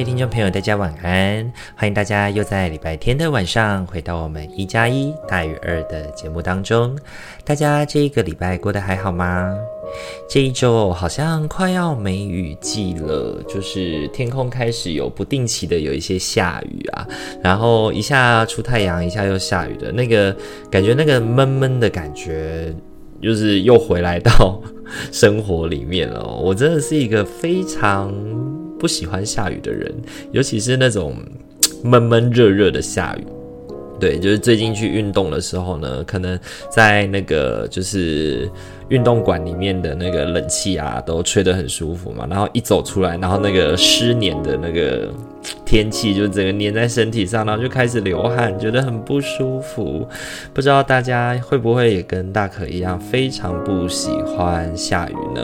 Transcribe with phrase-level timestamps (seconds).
[0.00, 1.52] 位听众朋友，大家晚安！
[1.76, 6.98] 欢迎大家又在礼拜天的晚上回到我们一加一大于二的节目当中。
[7.44, 9.54] 大家这一个礼拜过得还好吗？
[10.26, 17.06] 这一周好像快要梅雨季了，就是天空开始有不定期的有一些下雨啊，
[17.42, 20.34] 然后一下出太阳，一下又下雨的那个
[20.70, 22.74] 感觉，那个闷闷的感觉，
[23.20, 24.62] 就是又回来到
[25.12, 26.24] 生活里面了。
[26.24, 28.10] 我真的是一个非常。
[28.80, 29.94] 不喜欢下雨的人，
[30.32, 31.14] 尤其是那种
[31.84, 33.24] 闷闷热热的下雨。
[34.00, 36.40] 对，就是最近去运动的时候呢，可能
[36.74, 38.50] 在那个就是
[38.90, 42.26] 运动馆里面的那个冷气啊，都吹得很舒服嘛。
[42.28, 45.08] 然后一走出来，然后那个湿黏的那个。
[45.64, 50.06] 天气就整个黏在身体上，然后就开始流汗，觉得很不舒服。
[50.52, 55.40] 不知道大家会不会也跟大可一样，非常不喜欢下雨呢？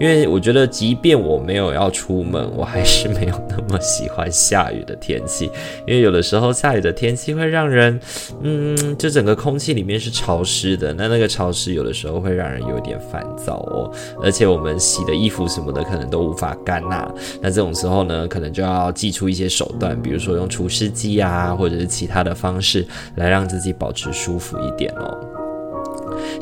[0.00, 5.50] 因为我觉得，即便我没有要出门，我还是没有那么喜欢下雨的天气。
[5.86, 8.00] 因为有的时候下雨的天气会让人，
[8.42, 13.90] 嗯，就整个空气里面是潮湿的，那那个潮湿有的时候会让人有点烦躁哦。
[14.22, 17.12] 而且我们洗的衣服什么的，可能都无法干呐。
[17.40, 25.43] 那这种时候呢，可能就要祭出一些手段，比如说用除湿机啊，或者是其他的方式来让自己保持舒服一点哦。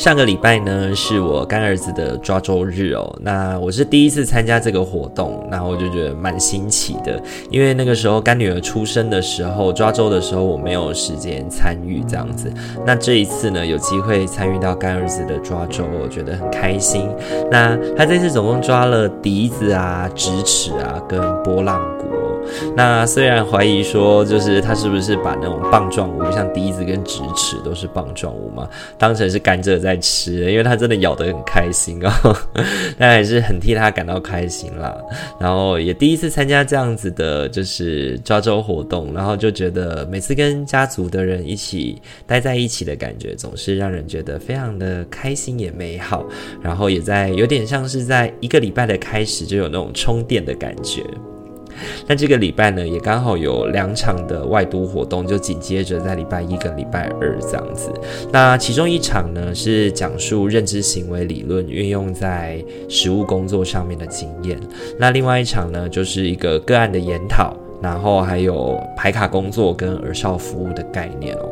[0.02, 3.16] 上个礼拜呢，是我干儿子的抓周日哦。
[3.20, 7.22] 那我是第一次参加这个活动，那我就觉得蛮新奇的。
[7.50, 12.52] 因为那个时候干女儿出生的时候，抓周的时候我没有时间参与这样子。
[12.84, 17.08] 那这一次呢，有机会参与到干儿子的抓周，我觉得很开心。
[17.48, 21.80] 那他这次总共抓了笛子啊、直尺啊跟波浪。
[22.76, 32.36] 那虽然怀疑说，就是他是不是把那种棒状物，像笛子跟直尺都是棒状物嘛，当成是甘蔗在吃，因为他真的咬得很开心哦，
[32.98, 34.94] 但还是很替他感到开心啦。
[35.38, 46.24] 然后也第一次参加这样子的，就是抓周活动，然后就觉得每次跟家族的人一起待在一起的感觉，总是让人觉得非常的开心也美好。
[46.60, 51.02] 然后也在有点像是在一个礼拜的开始就有那种充电的感觉。
[52.06, 57.92] 那这个礼拜呢，也刚好有两场的外都活动，就紧接着在礼拜一跟礼拜二这样子。
[58.32, 64.58] 那其中一场呢，是讲述认知行为理论运用在实务工作上面的经验。
[64.98, 71.48] 那另外一场呢，就是一个个案的研讨，然后还有排卡工作跟儿少服务的概念哦。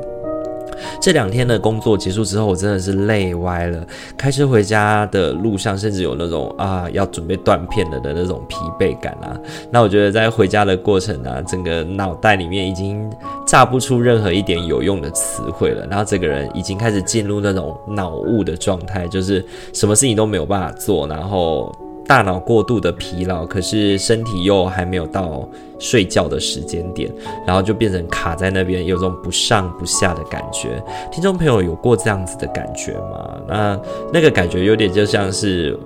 [1.00, 3.86] 这两天的工作结束之后，我真的是累歪了。
[4.16, 9.38] 开车回家的路上，甚至有那种啊要准备断片了的那种疲惫感啊。
[9.70, 13.10] 那我觉得在回家的过程啊，整个脑袋里面已经
[13.46, 15.86] 炸不出任何一点有用的词汇了。
[15.86, 21.74] 然后这个人已经开始进入那种脑雾的状态，就是什么事情都没有办法做，然后。
[22.06, 27.10] 大脑过度的疲劳，可是身体又还没有到睡觉的时间点，
[27.46, 30.82] 然后就变成卡在那边，有种不上不下的感觉。
[31.10, 33.40] 听众朋友有过这样子的感觉吗？
[33.48, 33.80] 那
[34.12, 35.78] 那个感觉有点就像是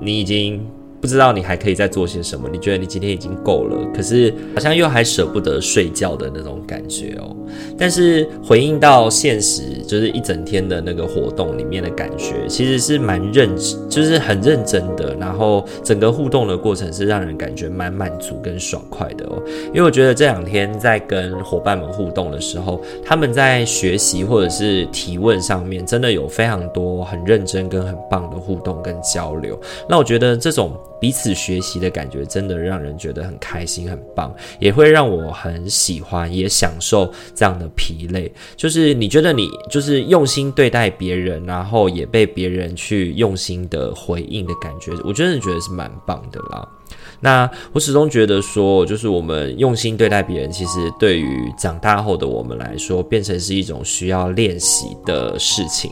[0.00, 0.64] 你已经。
[1.02, 2.48] 不知道你还可以再做些什么？
[2.48, 7.36] 你觉得你今天已经够了，可是好像又还舍不得睡觉的那种感觉哦。
[7.76, 13.50] 但是回应到现实，就是一整天的那个活动里面的感觉，其实是蛮认，
[13.90, 15.12] 就是很认真的。
[15.16, 19.42] 然后整个互动的过程是让人感觉蛮满足跟爽快的哦。
[19.66, 29.60] 因为我觉得这两天在跟伙伴们互动的时候，他们在学习或者是提问上面，真的有非常多很认真跟很棒的互动跟交流。
[29.88, 30.72] 那我觉得这种。
[31.02, 38.32] 彼此学习的感觉真的让人觉得很开心、很棒，也会让我很喜欢，也享受这样的疲累。
[38.56, 46.68] 就是你觉得你就是用心对待别人，然后也被别人去用心的回应的感觉，我真的觉得是蛮棒的啦。
[47.18, 55.90] 那我始终觉得说，就是我们用心对待别人，其实对于长大后的我们来说，变成是一种需要练习的事情。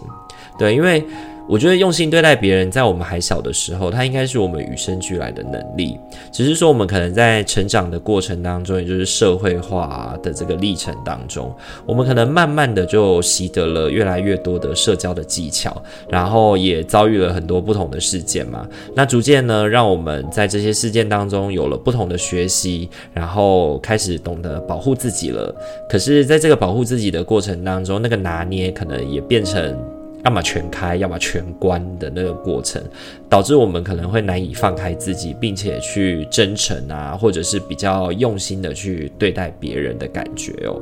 [0.56, 1.04] 对，因为。
[1.50, 5.98] 我觉得用心对待别人，在我们还小的时候，它应该是我们与生俱来的能力。
[6.30, 11.52] 只是说，我们可能在成长的过程当中，也就是社会化的这个历程当中，
[11.84, 18.64] 我们可能慢慢的就习得了越来越多的社交的技巧，然后也遭遇了很多不同的事件嘛。
[18.94, 25.52] 那逐渐呢，让我们在这些事件当中有了不同的学习，然后开始懂得保护自己了。
[25.88, 29.76] 可是，在这个保护自己的过程当中，那个拿捏可能也变成。
[30.24, 32.82] 要么全开，要么全关的那个过程，
[33.28, 40.80] 导致我们可能会难以放开自己，并且去真诚啊，或者是比较用心的去对待别人的感觉哦。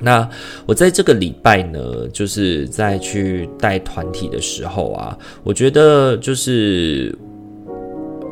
[0.00, 0.28] 那
[0.66, 7.14] 我在这个礼拜呢，就是在去带团体的时候啊，我觉得就是。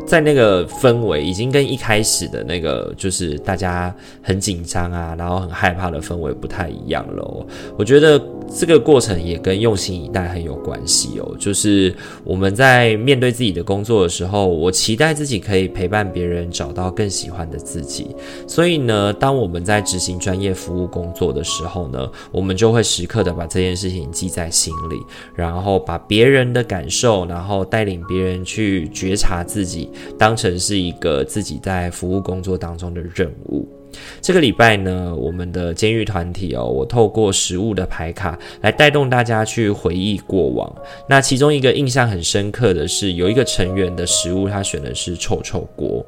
[0.08, 7.46] 在那个氛围已经跟一开始的那个就是大家很紧张啊，然后很害怕的氛围不太一样了。
[7.76, 8.18] 我觉得
[8.50, 11.36] 这个过程也跟用心以待很有关系哦。
[11.38, 11.94] 就是
[12.24, 18.16] 我们在面对自己的工作的时候，我期待自己可以陪伴别人找到更喜欢的自己。
[18.46, 24.96] 所以呢，当我们在执行专业服务工作的时候呢，我们就会时刻的把这件事情记在心里，
[25.34, 29.90] 然后把别人的感受，然后带领别人去觉察自己。
[30.18, 33.68] 当成是一个自己在服务工作当中的任务。
[34.20, 40.70] 这个礼拜呢，我们的监狱团体哦，我透过食物的牌卡来带动大家去回忆过往。
[41.08, 46.04] 那其中一个印象很深刻的是，有一个成员的食物，他选的是臭臭锅。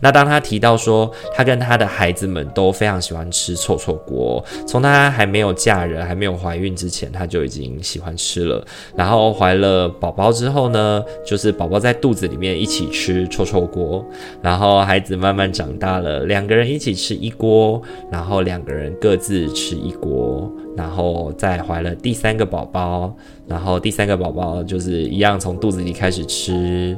[0.00, 8.64] 那当他提到说，他跟他的孩子们都非常喜欢吃臭臭锅，从他还没有嫁人、还没有怀孕之前，他就已经喜欢吃了。
[8.96, 14.04] 然后怀了宝宝之后呢，就是宝宝在肚子里面一起吃臭臭锅，
[14.40, 23.14] 然后孩子慢慢长大了，两个人一起吃一锅，然后两个人各自吃一锅，然后再怀了第三个宝宝，
[23.48, 26.96] 然后第三个宝宝就是一样从肚子里开始吃。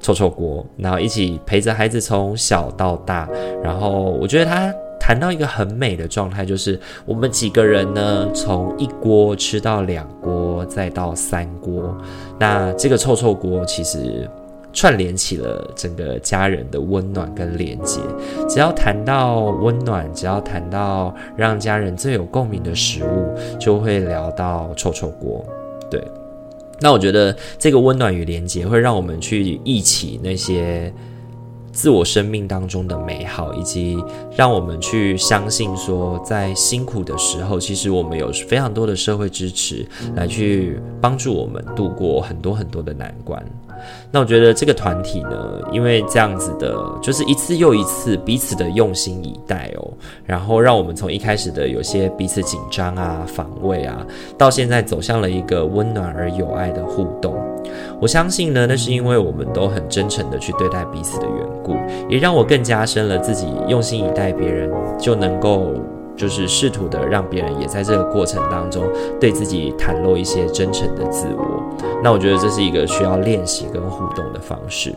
[0.00, 3.28] 臭臭锅，然后一起陪着孩子从小到大，
[3.62, 3.90] 然后
[4.20, 11.96] 我觉得他谈到一个很美的状态，就是我们几个人呢，从一锅吃到两锅，再到三锅，
[12.38, 14.28] 那这个臭臭锅其实
[14.72, 18.00] 串联起了整个家人的温暖跟连接。
[18.48, 25.44] 只要谈到温暖，只要谈到让家人最有共鸣的食物，就会聊到臭臭锅，
[25.90, 26.02] 对。
[26.80, 30.92] 那我觉得这个温暖与连接会让我们去忆起那些
[31.72, 33.96] 自我生命当中的美好，以及
[34.36, 39.86] 让我们去相信说，在辛苦的时候，其实我们有非常多的社会支持
[40.16, 43.40] 来去帮助我们度过很多很多的难关。
[44.10, 49.92] 那我觉得这个团体呢，因为这样子的，就是一次又一次彼此的用心以待哦，
[50.24, 57.36] 然后让我们从一开始的有些彼此紧张啊、防卫啊，到现在走向了一个温暖而有爱的互动。
[58.00, 61.74] 我相信呢，那是因为我们都很真诚的去对待彼此的缘故，
[62.08, 65.74] 也让我更加深了自己用心以待别人就能够。
[66.18, 68.84] 就是试图的让别人也在这个过程当中
[69.18, 71.62] 对自己袒露一些真诚的自我，
[72.02, 74.92] 那我觉得这是一个需要练习跟互动的方式。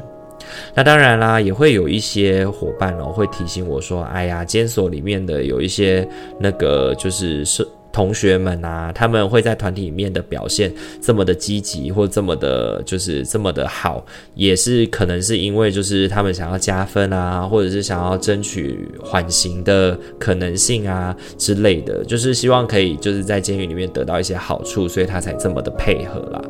[0.74, 6.06] 那当然啦，也会有一些伙伴哦会提醒我说：“哎呀，监所里面的有一些
[6.40, 14.06] 那个就是是。”同学们啊，他们会在团体里面的表现这么的积极，或这么的，就是这么的好，
[14.36, 26.42] 也是可能是因为就是他们想要加分啊，或者是想要争取缓刑的可能性啊之类的，就是希望可以就是在监狱里面得到一些好处，所以他才这么的配合啦。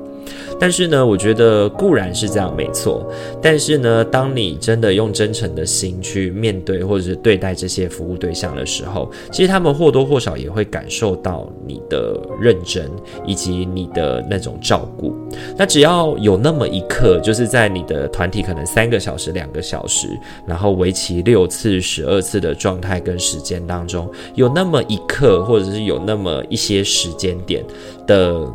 [0.59, 3.11] 但是呢，我觉得固然是这样，没错。
[3.41, 12.89] 但是呢，当你真的用真诚的心去面对或者是对待这些服务对象的时候，其实他们或多或少也会感受到你的认真
[13.25, 15.15] 以及你的那种照顾。
[15.57, 20.07] 那只要有那么一刻，就是在你的团体可能三个小时、两个小时，
[20.45, 27.65] 然后为期六次、十二次的状态跟时间当中，有那么一刻，或者是有那么一些时间点
[28.05, 28.45] 的。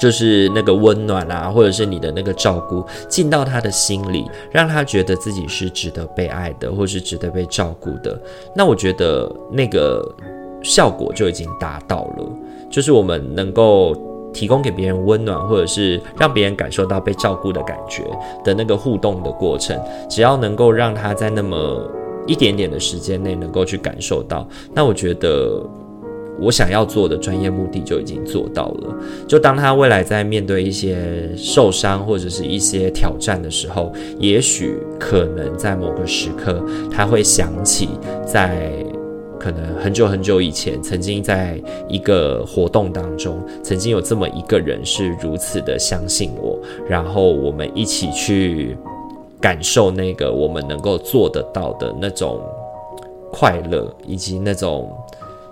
[0.00, 8.18] 就是那个温暖啊，或者是你的那个照顾进到他的心里，让他觉得自己是值得被爱的，或是值得被照顾的。
[8.56, 10.02] 那我觉得那个
[10.62, 12.26] 效果就已经达到了。
[12.70, 13.94] 就是我们能够
[14.32, 18.02] 提供给别人温暖，或者是让别人感受到被照顾的感觉
[18.42, 19.78] 的那个互动的过程，
[20.08, 21.86] 只要能够让他在那么
[22.26, 25.62] 一点点的时间内能够去感受到，那我觉得。
[26.40, 28.94] 我想要做的专业目的就已经做到了。
[29.28, 37.90] 就当他未来在面对一些受伤或者是一些挑战的时候，也许可能在某个时刻，他会想起
[38.24, 38.72] 在
[39.38, 48.76] 可能很久很久以前，曾经在一个活动当中，曾经有这么一个人是如此的相信我，然后我们一起去
[49.40, 52.38] 感受那个我们能够做得到的那种
[53.32, 54.90] 快乐，以及那种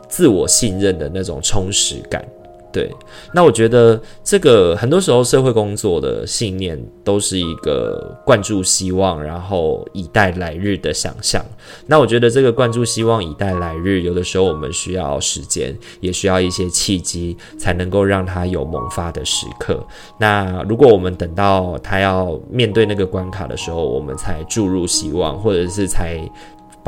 [0.09, 2.25] 自我信任的那种充实感。
[2.71, 2.95] 对，
[3.33, 11.43] 那我觉得这个很多时候社会工作的信念都是一个灌注希望，然后以待来日的想象。
[11.87, 19.83] 那我觉得这个灌注希望，以待来日，有的时候我们需要时间，也需要一些契机，才能够让它有萌发的时刻。
[20.21, 26.21] 那如果我们等到他要面对那个关卡的时候，我们才注入希望，或者是才。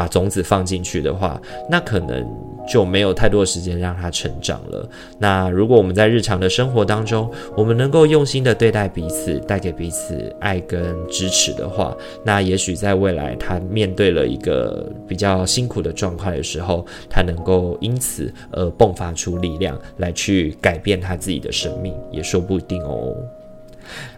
[0.00, 1.38] 把种子放进去的话，
[1.69, 2.26] 那可能
[2.66, 4.88] 就没有太多时间让它成长了。
[5.19, 23.14] 那如果我们在日常的生活当中，我们能够用心的对待彼此，带给彼此爱跟支持的话，那也许在未来他面对了一个比较辛苦的状况的时候，他能够因此而迸发出力量来去改变他自己的生命，也说不定哦。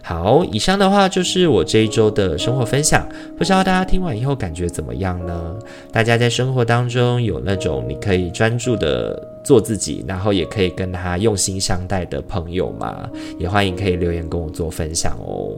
[0.01, 5.55] 好，以上的话就是我这一周的生活分享，不知道大家听完以后感觉怎么样呢？
[5.91, 13.09] 大家在生活当中有那种你可以专注的做自己，然后也可以跟他用心相待的朋友吗？
[13.39, 15.57] 也欢迎可以留言跟我做分享哦。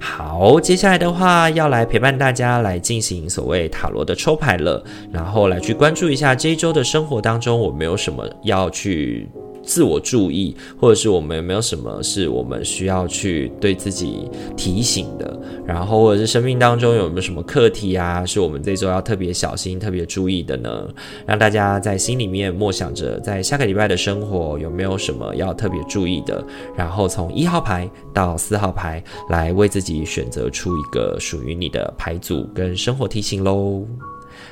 [0.00, 9.28] 好，接下来的话要来陪伴大家来进行所谓塔罗的抽牌了，然后来去关注一下这一周的生活当中，我没有什么要去。
[9.62, 15.40] 自我注意，或者是我们有没有什么是我们需要去对自己提醒的？
[15.66, 20.88] 然后，或者是生命当中有没有什么课题啊，是我们这周要特别小心、特别注意的呢？
[21.26, 26.44] 让大家在心里面默想着，在下个礼拜的生活有没有什么要特别注意的？
[26.76, 33.86] 然后从一号牌到四号牌来为自己选择出一个属于你的牌组跟生活提醒喽。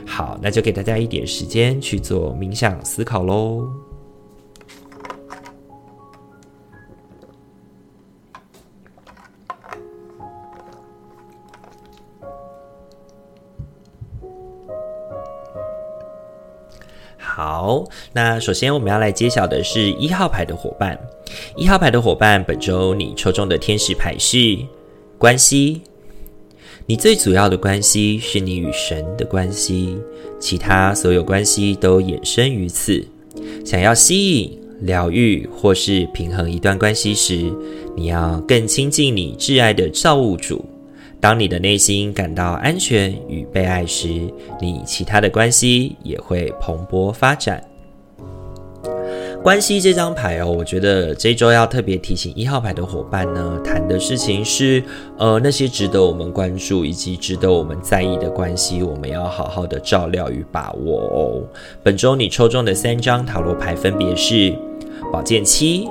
[0.07, 3.89] 好，那就给大家一点时间去做冥想思考喽。
[17.42, 17.82] 好，
[18.12, 20.99] 那首先我们要来揭晓的是一号牌的伙伴。
[21.56, 24.59] 一号牌的伙伴，本周你抽中的天使牌是
[25.16, 25.80] 关系。
[26.85, 29.97] 你最主要的关系是你与神的关系，
[30.38, 33.02] 其他所有关系都衍生于此。
[33.64, 37.50] 想要吸引、疗愈或是平衡一段关系时，
[37.97, 40.62] 你要更亲近你挚爱的造物主。
[41.21, 44.09] 当你的内心感到安全与被爱时，
[44.61, 47.62] 你其他的关系也会蓬勃发展。
[49.43, 54.83] 关系这张牌哦，我觉得这周要特别提醒一号牌的伙伴呢，谈的事情是，
[55.17, 61.43] 呃，那些值得我们关注以及值得我们在意的关系，我们要好好的照料与把握哦。
[61.83, 64.55] 本周你抽中的三张塔罗牌分别是
[65.11, 65.89] 宝剑七、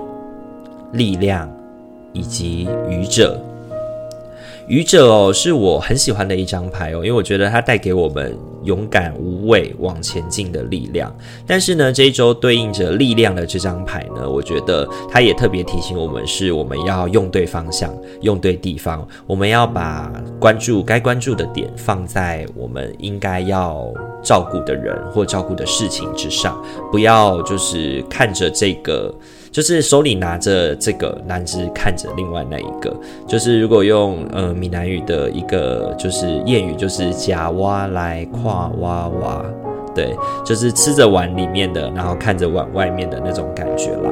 [0.93, 1.51] 力量
[2.13, 3.43] 以及愚者。
[4.69, 11.11] 愚者哦，是我很喜欢的一张牌哦，因为我觉得它带给我们勇敢无畏往前进的力量。
[11.47, 29.11] 但是呢，这一周对应着力量的这张牌呢，我觉得它也特别提醒我们，是我们要用对方向，用对地方，我们要把关注该关注的点放在我们应该要照顾的人或照顾的事情之上，不要就是看着这个。
[29.51, 32.95] 就是手里拿着这个，男子看着另外那一个。
[33.27, 39.45] 就是如果用呃闽南语的一个就是谚语，就是夹挖来跨挖挖，
[39.95, 40.15] 对，
[40.45, 44.11] 就是吃着碗里面的，然后看着碗外面的那种感觉啦。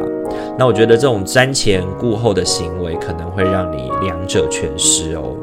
[0.57, 5.35] 那我觉得这种瞻前顾后的行为，可能会让你两者全失哦。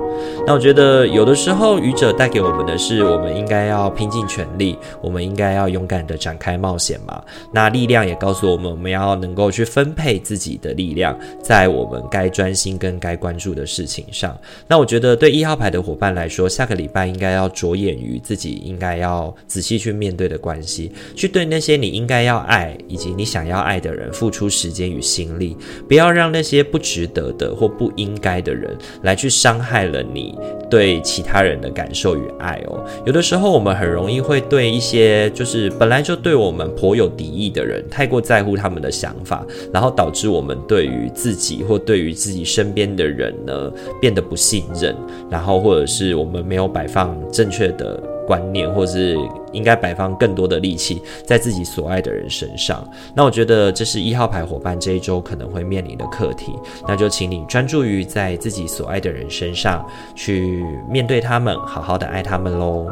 [0.47, 7.23] 那我觉得有的时候，愚者带给我们的是，我们应该要拼尽全力，我们应该要勇敢地展开冒险嘛。
[7.52, 14.37] 那力量也告诉我们，我们要能够去分配自己的力量，在我们该专心跟该关注的事情上。
[14.69, 25.57] 那我觉得对一号牌的伙伴来说，下个礼拜应该要着眼于自己应该要仔细去面对的关系，去对那些你应该要爱以及你想要爱的人付出时间与心力，
[25.88, 30.38] 不要让那些不值得的或不应该的人来去伤害了你
[30.71, 44.94] 对其他人的感受与爱哦，有的时候我们很容易会对一些就是本来就对我们颇有敌意的人，太过在乎他们的想法，然后导致我们对于自己或对于自己身边的人呢变得不信任，
[45.28, 48.00] 然后或者是我们没有摆放正确的。
[48.26, 49.16] 观念，或是
[49.52, 52.87] 应该摆放更多的力气在自己所爱的人身上。
[53.14, 56.54] 那我觉得这是一号牌伙伴这一周可能会面临的课题。
[56.87, 62.87] 那就请你专注于在自己所爱的人身上去面对他们，好好的爱他们喽。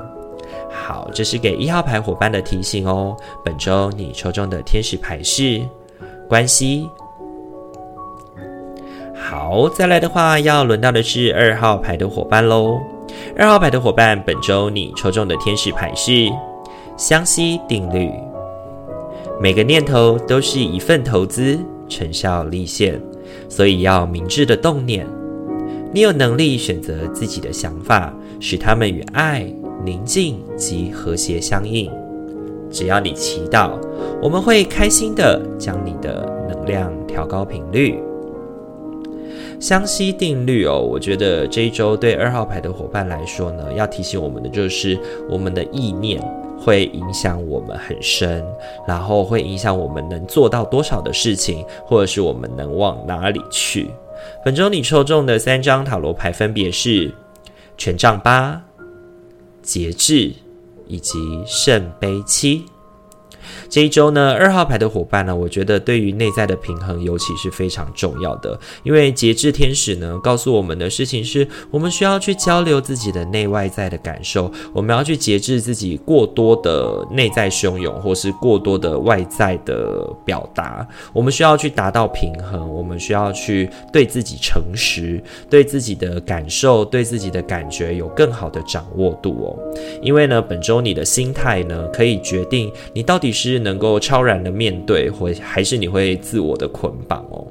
[0.70, 3.16] 好，这是给一号牌伙伴的提醒哦。
[3.44, 5.60] 本周你抽中的天使牌是
[6.28, 6.88] 关系。
[9.14, 12.80] 好，再来的话，要轮到的是二号牌的伙伴喽。
[13.36, 16.30] 二号牌的伙伴，本周你抽中的天使牌是
[16.96, 18.10] 相吸定律。
[19.40, 23.00] 每个念头都是一份投资，成效立现，
[23.48, 25.06] 所以要明智的动念。
[25.92, 29.44] 你有能力选择自己的想法，使他们与爱、
[29.84, 31.90] 宁静及和谐相应。
[32.70, 33.72] 只要你祈祷，
[34.22, 37.98] 我们会开心的将你的能量调高频率。
[39.62, 44.98] 相吸定律哦，我觉得这一周对二号牌的伙伴来说呢，要提醒我们的就是
[45.30, 46.20] 我们的意念
[46.58, 48.44] 会影响我们很深，
[48.88, 53.88] 然后会影响我们能做到多少的事情，或者是我们能往哪里去。
[54.44, 57.14] 本周你抽中的三张塔罗牌分别是
[57.78, 58.60] 权杖八、
[59.62, 60.32] 节制
[60.88, 62.64] 以及圣杯七。
[63.72, 68.60] 这一周呢，二号牌的伙伴呢，我觉得对于内在的平衡尤其是非常重要的。
[68.82, 80.86] 因为节制天使呢，告诉我们的事情是，我们需要去交流自己的内外在的感受，我们要去节制自己过多的内在汹涌，或是过多的外在的表达。
[81.14, 89.56] 我们需要去达到平衡，我们需要去对自己诚实，对自己的感受，对自己的感觉有更好的掌握度哦。
[90.02, 93.61] 因为呢，本周你的心态呢，可以决定你到底是。
[93.62, 97.46] 能够超然的面对，或还是你会自我的捆绑哦。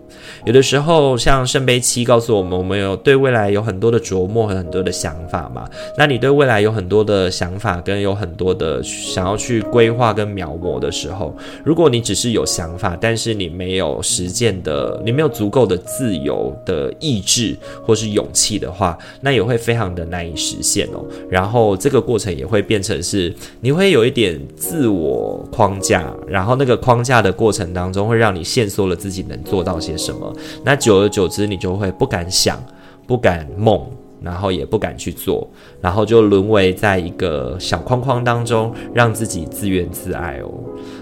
[0.46, 5.68] 有的时候，像圣杯七告诉我们，我们有对未来有很多的琢磨和很多的想法嘛。
[5.98, 21.06] 那你对未来有很多的想法，跟有很多的想要去规划跟描摹的时候，如果你只是有想法，但是你没有实践的，你没有足够的自由的意志或是勇气的话，那也会非常的难以实现哦。
[21.30, 26.01] 然后这个过程也会变成是，你会有一点自我框架。
[26.28, 30.34] 然后那个框架的过程当中，会让你限缩了自己能做到些什么。
[30.64, 32.62] 那久而久之，你就会不敢想，
[33.06, 33.86] 不敢梦。
[34.22, 35.50] 然后也不敢去做，
[35.82, 40.52] 然后就沦为在一个小框框当中，让自己自怨自艾哦。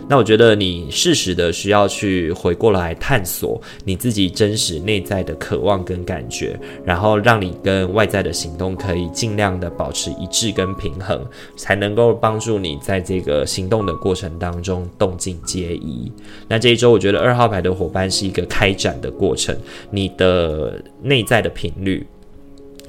[0.08, 11.24] 那我觉得你适时的需要去回过来探索你自己真实内在的渴望跟感觉，然后让你跟外在的行动可以尽量的保持一致跟平衡，
[11.56, 16.12] 才能够帮助你在这个行动的过程当中动静皆宜。
[16.48, 19.56] 那这一周我觉得二号牌的伙伴是一个开展的过程，
[19.91, 22.08] 你的内在的频率。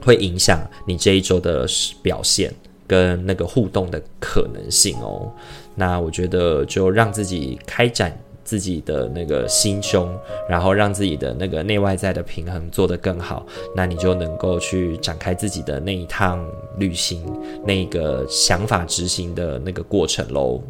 [0.03, 1.67] 会影响你这一周的
[2.03, 2.53] 表现
[2.87, 5.33] 跟那个互动的可能性哦。
[5.75, 10.13] 那我觉得就让自己开展自己的那个心胸，
[10.49, 16.45] 然后让自己的那个内外在的平衡做得更好，那你就能够去展开自己的那一趟
[16.79, 17.25] 旅行，
[17.65, 20.61] 那个想法执行的那个过程喽。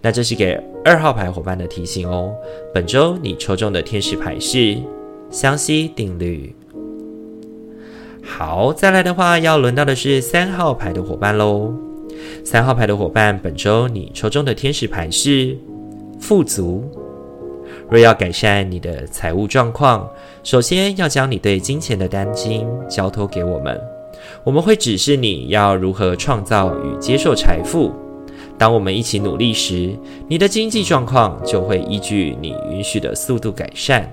[0.00, 2.34] 那这是给二号牌伙伴的提醒哦。
[2.72, 4.76] 本周你抽中的天使牌是
[5.30, 6.54] 相吸定律。
[8.26, 11.72] 好，再来的话，要轮到的是三号牌的伙伴喽。
[12.44, 15.56] 三号牌的伙伴，本周你抽中的天使牌是
[16.20, 16.84] 富足。
[17.88, 20.08] 若要改善你的财务状况，
[20.42, 23.80] 首先要将你对金钱的担心交托给我们，
[24.44, 27.92] 我们会指示你要如何创造与接受财富。
[28.58, 29.96] 当我们一起努力时，
[30.28, 34.12] 你的经济状况就会依据你允许的速度改善。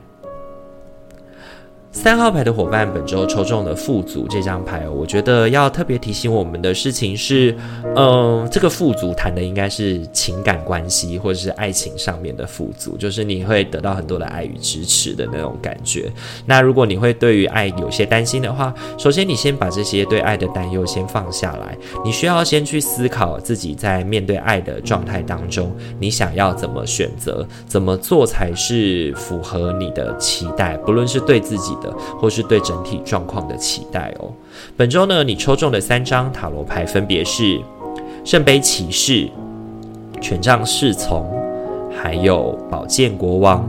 [1.94, 4.92] 三号牌的伙伴，本周抽中了富足这张牌哦。
[4.92, 7.56] 我觉得要特别提醒我们的事情是，
[7.96, 16.12] 嗯，这个富足谈的应该是情感关系或者是爱情上面的富足，就是你会得到很多的爱与支持的那种感觉。
[16.48, 31.74] 那如果你会对于爱有些担心的话，首先你先把这些对爱的担忧先放下来，你需要先去思考自己在面对爱的状态当中，你想要怎么选择，怎么做才是符合你的期待，不论是对自己
[32.20, 34.32] 或是对整体状况的期待哦。
[34.78, 37.60] 本周呢，你抽中的三张塔罗牌分别是
[38.24, 39.30] 圣杯骑士、
[40.22, 41.30] 权杖侍从，
[42.02, 43.68] 还有宝剑国王。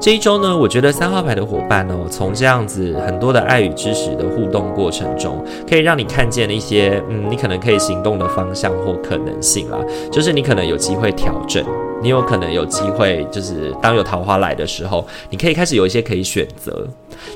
[0.00, 9.78] 这一周呢，我觉得三号牌的伙伴哦，从这样子很多的爱与知识的互动过程中，可以让你看见一些嗯，你可能可以行动的方向或可能性啦。
[10.12, 11.64] 就是你可能有机会调整。
[12.04, 16.86] 你有可能有机会，就是当有桃花来的时候，你可以开始有一些可以选择。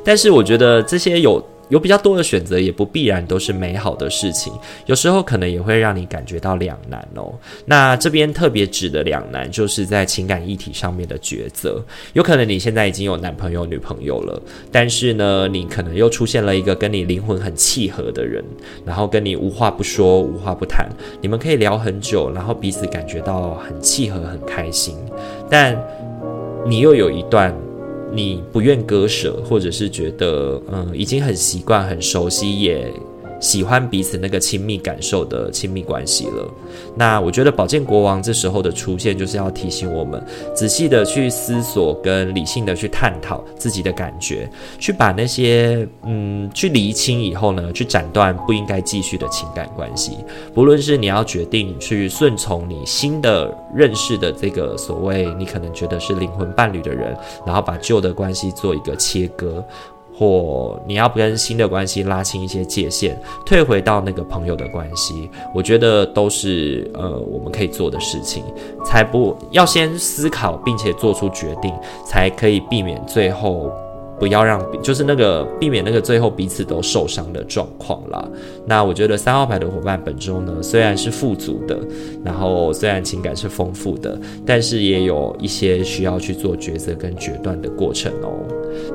[0.04, 4.52] 但是我觉得这些有有比较多的选择，也不必然都是美好的事情，
[4.86, 7.32] 有时候可能也会让你感觉到两难哦。
[7.66, 11.84] 那这边特别指的两难，就是在情感议题上面的抉择。
[12.14, 14.40] 有可能你现在已经有男朋友、女朋友了，
[14.72, 18.42] 但是呢，你可能又出现了一个跟你灵魂很契合的人，
[18.84, 20.88] 然后跟你无话不说、无话不谈，
[21.20, 24.96] 你们可以聊很久，然后彼此感觉到很契合、很开心，
[25.50, 25.78] 但
[26.66, 27.54] 你又有一段。
[28.12, 32.92] 你不愿割舍，或者是觉得嗯已经很习惯、很熟悉，也
[33.40, 36.48] 喜欢彼此那个亲密感受的亲密关系了。
[36.96, 40.22] 那我觉得宝剑国王这时候的出现，就是要提醒我们
[40.54, 44.48] 仔细的去思索，跟理性的去探讨自己的感觉，
[44.78, 50.18] 去把那些嗯去厘清以后呢，去斩断不应该继续的情感关系。
[50.54, 59.64] 不论是你要决定去顺从你新的认识的这个所谓你可能觉得是灵魂伴侣的人，然后把旧的关系做一个切割。
[60.18, 68.42] 或你要不跟新的关系拉清一些界限，退回到那个朋友的关系，我觉得都是呃我们可以做的事情，
[68.84, 71.72] 才不要先思考并且做出决定，
[72.04, 73.70] 才可以避免最后。
[74.18, 78.28] 不要让，就是那个避免那个最后彼此都受伤的状况啦。
[78.66, 81.78] 那我觉得三号牌的伙伴本周呢，虽然是富足的，
[82.24, 88.42] 然后虽然情感是丰富的，但是也有一些需要去做抉择跟决断的过程哦。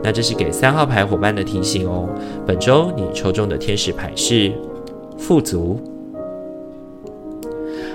[0.04, 2.10] 那这是给三号牌伙伴的提醒哦。
[2.46, 4.52] 本周你抽中的天使牌是
[5.18, 5.80] 富足。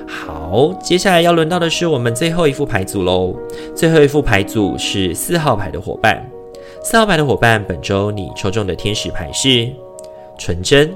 [0.06, 3.36] 好，接下来要轮到的是我们最后一副牌组喽。
[3.74, 6.26] 最后一副牌组是四号牌的伙伴。
[6.90, 9.70] 四号牌的伙伴，本周你抽中的天使牌是
[10.38, 10.90] 纯真。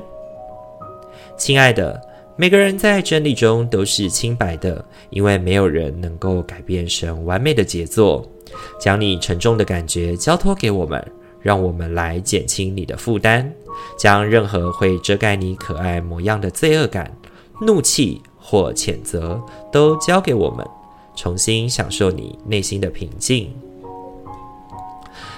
[1.37, 2.01] 亲爱的，
[2.35, 8.27] 每个人在真理中都是清白的，因为没有人能够改变神完美的杰作。
[8.81, 11.07] 将你沉重的感觉交托给我们，
[11.43, 13.53] 让我们来减轻你的负担。
[13.99, 17.15] 将任何会遮盖你可爱模样的罪恶感、
[17.61, 19.39] 怒气或谴责
[19.71, 20.67] 都交给我们，
[21.15, 23.53] 重新享受你内心的平静。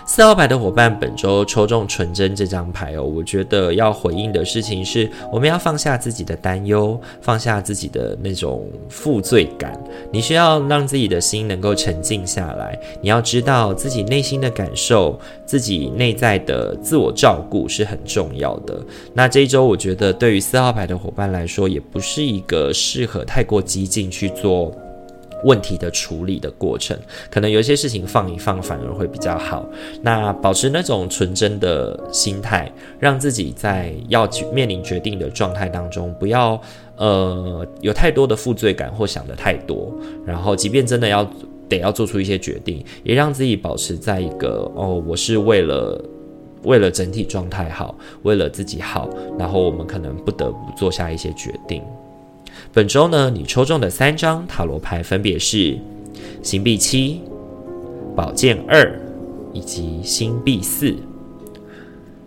[0.07, 3.03] 四号牌的伙伴，本周抽中纯真这张牌哦。
[3.03, 9.83] 我觉得要回应的事情是，我们要放下自己的担忧，放下自己的那种负罪感。
[10.13, 12.79] 你需要让自己的心能够沉静下来。
[13.01, 18.79] 你要知道自己内心的感受，自己内在的自我照顾是很重要的。
[19.15, 24.71] 那这一周，我觉得对于四号牌的伙伴来说，也不是一个适合太过激进去做。
[25.45, 26.99] 问题的处理的过程，
[27.31, 29.65] 可能有一些事情放一放反而会比较好。
[30.03, 36.61] 那保持那种纯真的心态，让自己在要面临决定的状态当中，不要
[36.97, 39.93] 呃有太多的负罪感或想得太多。
[40.27, 41.25] 然后，即便真的要
[41.69, 46.05] 得要做出一些决定，也让自己保持在一个哦，我是为了
[46.63, 51.83] 为了整体状态好，为了自己好，然后我们可能不得不做下一些决定。
[52.73, 55.79] 本周呢，你抽中的三张塔罗牌分别是
[56.43, 57.21] 星币七、
[58.17, 59.01] 宝剑二
[59.53, 60.95] 以及星币四。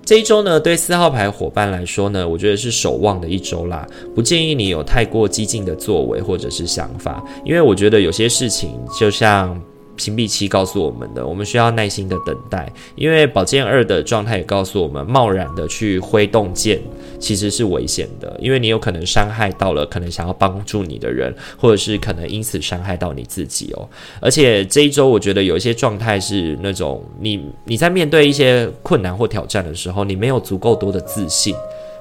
[0.04, 9.62] 这一周呢，对四号牌伙伴来说呢，我觉得是守望的一周啦，不建议你有太过激进的作为或者是想法，因为我觉得有些事情就像。
[9.98, 16.80] 星币七告诉我们的，我们需要耐心的等待，因为宝剑二的状态也告诉我们，贸然的去挥动剑
[17.20, 23.90] 其实是危险的，因为你有可能伤害到了可能想要帮助你的人，或者是可能因此伤害到你自己哦。
[24.22, 31.56] 而且这一周，我觉得有一些状态是那种你你在面对一些困难或挑战的时候，你没有足够多的自信，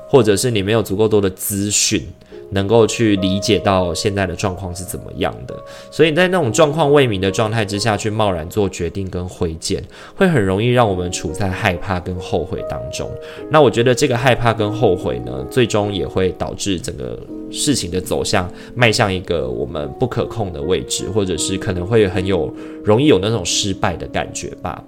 [0.09, 2.07] 或者是你没有足够多的资讯。
[2.51, 5.55] 能够去理解到现在的状况是怎么样的，
[5.91, 9.83] 所以在那种状况未明的状态之下去贸然做决定跟挥剑，
[10.15, 13.11] 会很容易让我们处在害怕跟后悔当中。
[13.51, 17.19] 那我觉得这个害怕跟后悔呢，最终也会导致整个
[17.51, 22.53] 事情的走向迈向一个我们不可控的位置，或者是可能会很有
[22.85, 24.83] 容易有那种失败的感觉吧。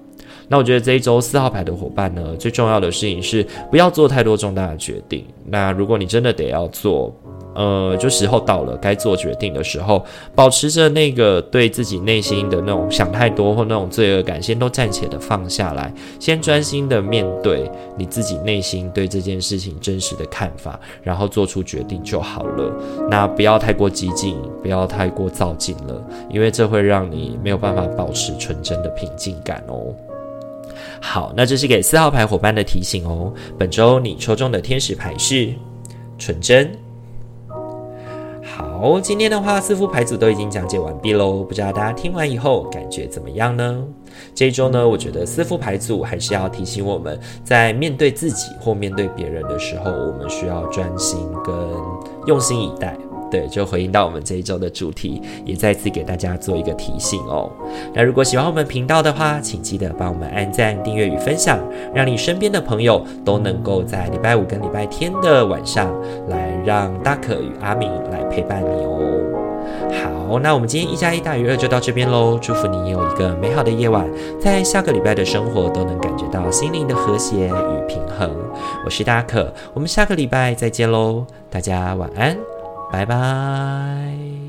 [0.51, 5.23] 那我觉得这一周四号牌的伙伴呢，最重要的事情是不要做太多重大的决定。
[5.47, 7.15] 那如果你真的得要做，
[7.55, 22.73] 呃，就时候到了，该做决定的时候，保持着那个对自己内心的那种想太多或那种罪恶感，先都暂且的放下来，先专心的面对你自己内心对这件事情真实的看法，然后做出决定就好了。
[23.11, 29.93] 那不要太过激进，不要太过躁进了，因为这会让你没有办法保持纯真的平静感哦。
[31.01, 33.33] 好，那这是给四号牌伙伴的提醒哦。
[33.59, 35.53] 本周你抽中的天使牌是
[36.19, 36.71] 纯真。
[38.59, 39.01] 好。
[39.01, 43.85] 今天的话四副牌组都已经讲解完毕喽，不知道大家听完以后感觉怎么样呢？
[44.35, 51.55] 这一周呢，我觉得四副牌组还是要提醒我们在面对自己或面对别人的时候，我们需要专心跟
[52.27, 52.97] 用心以待。
[53.31, 57.51] 对，就回应到我们这一周的主题，也再次给大家做一个提醒哦。
[57.95, 61.59] 那如果喜欢我们频道的话，请记得帮我们按赞、订阅与分享，
[61.95, 65.93] 让你身边的朋友都能够在礼拜五跟礼拜天的晚上，
[66.29, 68.95] 来让大可与阿明来陪伴你哦。
[69.91, 72.39] 好，那我们今天一加一大于二就到这边喽。
[72.41, 74.07] 祝福你有一个美好的夜晚，
[74.41, 78.31] 在下个礼拜的生活都能感觉到心灵的和谐与平衡。
[78.85, 82.58] 我是大可，我们下个礼拜再见喽，大家晚安。
[82.91, 84.48] 拜拜。